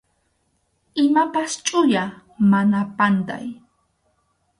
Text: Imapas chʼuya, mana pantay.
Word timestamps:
Imapas 1.07 1.51
chʼuya, 1.65 2.03
mana 2.51 2.79
pantay. 2.97 3.45